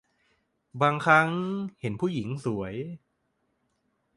[0.81, 1.29] บางครั้ง
[1.79, 2.73] เห็นผู้หญิงสวย